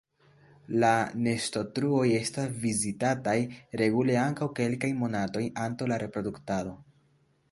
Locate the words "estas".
2.19-2.55